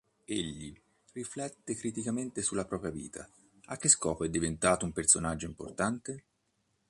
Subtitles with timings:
[0.25, 0.73] Egli
[1.11, 3.29] riflette criticamente sulla propria vita:
[3.65, 6.23] a che scopo è diventato un personaggio importante?